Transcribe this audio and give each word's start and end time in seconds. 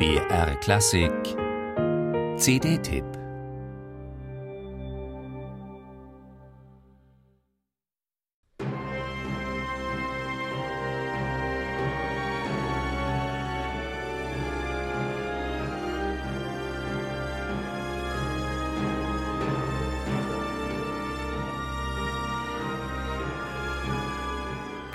BR 0.00 0.54
Klassik. 0.62 1.36
CD-Tipp 2.38 3.19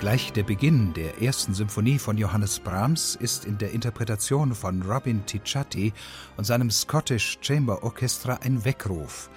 Gleich 0.06 0.32
der 0.32 0.44
Beginn 0.44 0.94
der 0.94 1.20
ersten 1.20 1.52
Symphonie 1.52 1.98
von 1.98 2.16
Johannes 2.16 2.60
Brahms 2.60 3.16
ist 3.16 3.44
in 3.44 3.58
der 3.58 3.72
Interpretation 3.72 4.54
von 4.54 4.82
Robin 4.82 5.26
Ticciati 5.26 5.92
und 6.36 6.44
seinem 6.44 6.70
Scottish 6.70 7.38
Chamber 7.40 7.82
Orchestra 7.82 8.34
ein 8.34 8.64
Weckruf. 8.64 9.28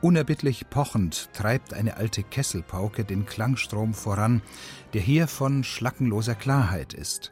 Unerbittlich 0.00 0.68
pochend 0.68 1.28
treibt 1.32 1.74
eine 1.74 1.96
alte 1.96 2.24
Kesselpauke 2.24 3.04
den 3.04 3.24
Klangstrom 3.24 3.94
voran, 3.94 4.42
der 4.94 5.00
hier 5.00 5.28
von 5.28 5.62
schlackenloser 5.62 6.34
Klarheit 6.34 6.92
ist. 6.92 7.30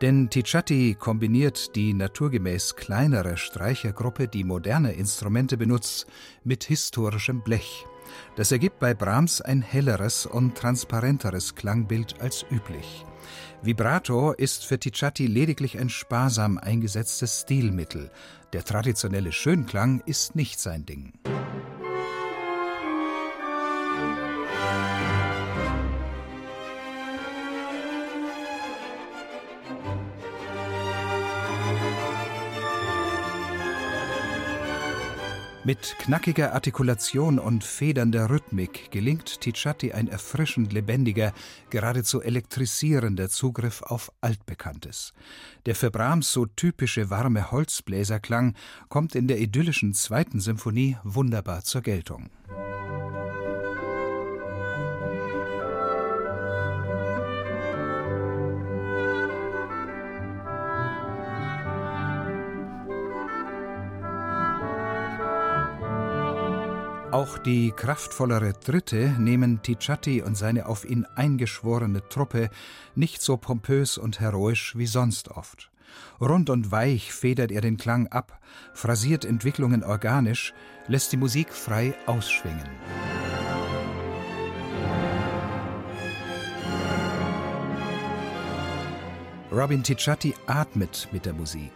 Denn 0.00 0.28
Ticciati 0.28 0.96
kombiniert 0.98 1.76
die 1.76 1.94
naturgemäß 1.94 2.74
kleinere 2.74 3.36
Streichergruppe, 3.36 4.26
die 4.26 4.42
moderne 4.42 4.94
Instrumente 4.94 5.56
benutzt, 5.56 6.06
mit 6.42 6.64
historischem 6.64 7.42
Blech. 7.42 7.86
Das 8.36 8.52
ergibt 8.52 8.78
bei 8.78 8.94
Brahms 8.94 9.40
ein 9.40 9.62
helleres 9.62 10.26
und 10.26 10.56
transparenteres 10.56 11.54
Klangbild 11.54 12.20
als 12.20 12.44
üblich. 12.50 13.04
Vibrato 13.62 14.32
ist 14.32 14.66
für 14.66 14.78
Ticciati 14.78 15.26
lediglich 15.26 15.78
ein 15.78 15.88
sparsam 15.88 16.58
eingesetztes 16.58 17.42
Stilmittel. 17.42 18.10
Der 18.52 18.64
traditionelle 18.64 19.32
Schönklang 19.32 20.02
ist 20.04 20.36
nicht 20.36 20.60
sein 20.60 20.84
Ding. 20.84 21.12
Mit 35.66 35.96
knackiger 35.98 36.52
Artikulation 36.52 37.38
und 37.38 37.64
federnder 37.64 38.28
Rhythmik 38.28 38.90
gelingt 38.90 39.40
Ticciati 39.40 39.92
ein 39.92 40.08
erfrischend 40.08 40.74
lebendiger, 40.74 41.32
geradezu 41.70 42.20
elektrisierender 42.20 43.30
Zugriff 43.30 43.80
auf 43.80 44.12
Altbekanntes. 44.20 45.14
Der 45.64 45.74
für 45.74 45.90
Brahms 45.90 46.30
so 46.30 46.44
typische 46.44 47.08
warme 47.08 47.50
Holzbläserklang 47.50 48.54
kommt 48.90 49.14
in 49.14 49.26
der 49.26 49.40
idyllischen 49.40 49.94
zweiten 49.94 50.38
Symphonie 50.38 50.98
wunderbar 51.02 51.64
zur 51.64 51.80
Geltung. 51.80 52.28
Auch 67.14 67.38
die 67.38 67.70
kraftvollere 67.70 68.54
Dritte 68.54 69.14
nehmen 69.20 69.62
Ticciati 69.62 70.20
und 70.20 70.36
seine 70.36 70.66
auf 70.66 70.84
ihn 70.84 71.06
eingeschworene 71.14 72.08
Truppe 72.08 72.50
nicht 72.96 73.22
so 73.22 73.36
pompös 73.36 73.98
und 73.98 74.18
heroisch 74.18 74.76
wie 74.76 74.88
sonst 74.88 75.28
oft. 75.28 75.70
Rund 76.20 76.50
und 76.50 76.72
weich 76.72 77.12
federt 77.12 77.52
er 77.52 77.60
den 77.60 77.76
Klang 77.76 78.08
ab, 78.08 78.40
phrasiert 78.72 79.24
Entwicklungen 79.24 79.84
organisch, 79.84 80.54
lässt 80.88 81.12
die 81.12 81.16
Musik 81.16 81.52
frei 81.52 81.94
ausschwingen. 82.06 82.68
Robin 89.52 89.84
Ticciati 89.84 90.34
atmet 90.48 91.06
mit 91.12 91.26
der 91.26 91.34
Musik. 91.34 91.70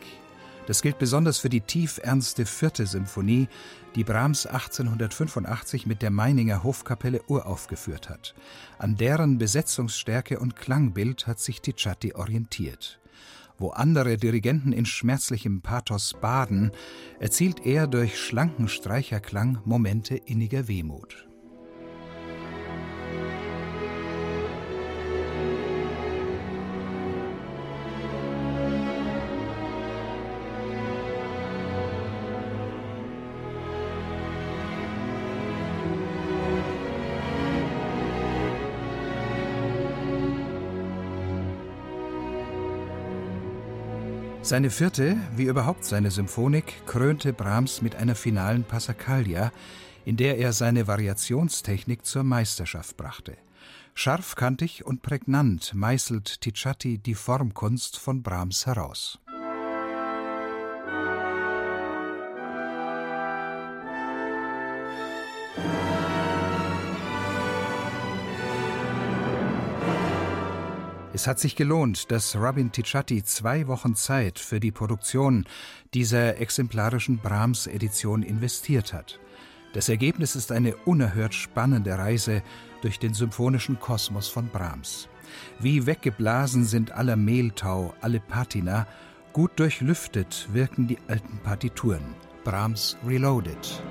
Das 0.68 0.82
gilt 0.82 0.98
besonders 0.98 1.38
für 1.38 1.48
die 1.48 1.62
tiefernste 1.62 2.44
vierte 2.44 2.84
Symphonie, 2.84 3.48
die 3.94 4.04
Brahms 4.04 4.44
1885 4.44 5.86
mit 5.86 6.02
der 6.02 6.10
Meininger 6.10 6.62
Hofkapelle 6.62 7.22
uraufgeführt 7.26 8.10
hat. 8.10 8.34
An 8.76 8.94
deren 8.94 9.38
Besetzungsstärke 9.38 10.38
und 10.38 10.56
Klangbild 10.56 11.26
hat 11.26 11.40
sich 11.40 11.62
Ticciati 11.62 12.12
orientiert. 12.12 13.00
Wo 13.56 13.70
andere 13.70 14.18
Dirigenten 14.18 14.74
in 14.74 14.84
schmerzlichem 14.84 15.62
Pathos 15.62 16.12
baden, 16.20 16.70
erzielt 17.18 17.64
er 17.64 17.86
durch 17.86 18.18
schlanken 18.18 18.68
Streicherklang 18.68 19.60
Momente 19.64 20.16
inniger 20.16 20.68
Wehmut. 20.68 21.27
Seine 44.40 44.70
vierte, 44.70 45.16
wie 45.36 45.44
überhaupt 45.44 45.84
seine 45.84 46.10
Symphonik, 46.10 46.86
krönte 46.86 47.32
Brahms 47.32 47.82
mit 47.82 47.96
einer 47.96 48.14
finalen 48.14 48.64
Passacaglia, 48.64 49.52
in 50.04 50.16
der 50.16 50.38
er 50.38 50.52
seine 50.52 50.86
Variationstechnik 50.86 52.06
zur 52.06 52.22
Meisterschaft 52.22 52.96
brachte. 52.96 53.36
Scharfkantig 53.94 54.86
und 54.86 55.02
prägnant 55.02 55.74
meißelt 55.74 56.40
Ticciati 56.40 56.98
die 56.98 57.16
Formkunst 57.16 57.98
von 57.98 58.22
Brahms 58.22 58.64
heraus. 58.64 59.18
Es 71.18 71.26
hat 71.26 71.40
sich 71.40 71.56
gelohnt, 71.56 72.12
dass 72.12 72.36
Robin 72.36 72.70
Ticciati 72.70 73.24
zwei 73.24 73.66
Wochen 73.66 73.96
Zeit 73.96 74.38
für 74.38 74.60
die 74.60 74.70
Produktion 74.70 75.46
dieser 75.92 76.38
exemplarischen 76.38 77.18
Brahms-Edition 77.18 78.22
investiert 78.22 78.92
hat. 78.92 79.18
Das 79.72 79.88
Ergebnis 79.88 80.36
ist 80.36 80.52
eine 80.52 80.76
unerhört 80.76 81.34
spannende 81.34 81.98
Reise 81.98 82.40
durch 82.82 83.00
den 83.00 83.14
symphonischen 83.14 83.80
Kosmos 83.80 84.28
von 84.28 84.46
Brahms. 84.46 85.08
Wie 85.58 85.86
weggeblasen 85.86 86.64
sind 86.64 86.92
aller 86.92 87.16
Mehltau, 87.16 87.94
alle 88.00 88.20
Patina, 88.20 88.86
gut 89.32 89.58
durchlüftet 89.58 90.46
wirken 90.52 90.86
die 90.86 90.98
alten 91.08 91.38
Partituren. 91.38 92.14
Brahms 92.44 92.96
Reloaded. 93.04 93.82